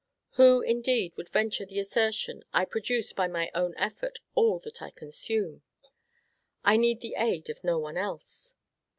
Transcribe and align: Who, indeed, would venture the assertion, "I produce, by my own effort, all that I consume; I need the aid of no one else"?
Who, 0.31 0.61
indeed, 0.61 1.15
would 1.15 1.29
venture 1.29 1.63
the 1.63 1.79
assertion, 1.79 2.43
"I 2.55 2.65
produce, 2.65 3.13
by 3.13 3.27
my 3.27 3.51
own 3.53 3.75
effort, 3.77 4.17
all 4.33 4.57
that 4.61 4.81
I 4.81 4.89
consume; 4.89 5.61
I 6.65 6.75
need 6.75 7.01
the 7.01 7.13
aid 7.17 7.51
of 7.51 7.63
no 7.63 7.77
one 7.77 7.97
else"? 7.97 8.55